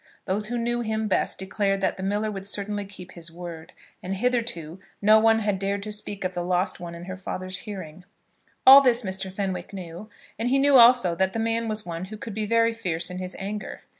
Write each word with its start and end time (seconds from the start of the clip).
Those 0.25 0.47
who 0.47 0.57
knew 0.57 0.81
him 0.81 1.07
best 1.07 1.37
declared 1.37 1.79
that 1.81 1.95
the 1.95 2.01
miller 2.01 2.31
would 2.31 2.47
certainly 2.47 2.85
keep 2.85 3.11
his 3.11 3.31
word, 3.31 3.71
and 4.01 4.15
hitherto 4.15 4.79
no 4.99 5.19
one 5.19 5.41
had 5.41 5.59
dared 5.59 5.83
to 5.83 5.91
speak 5.91 6.23
of 6.23 6.33
the 6.33 6.41
lost 6.43 6.79
one 6.79 6.95
in 6.95 7.05
her 7.05 7.15
father's 7.15 7.57
hearing. 7.69 8.03
All 8.65 8.81
this 8.81 9.03
Mr. 9.03 9.31
Fenwick 9.31 9.73
knew, 9.73 10.09
and 10.39 10.49
he 10.49 10.57
knew 10.57 10.79
also 10.79 11.13
that 11.13 11.33
the 11.33 11.37
man 11.39 11.67
was 11.67 11.85
one 11.85 12.05
who 12.05 12.17
could 12.17 12.33
be 12.33 12.47
very 12.47 12.73
fierce 12.73 13.11
in 13.11 13.19
his 13.19 13.35
anger. 13.37 13.81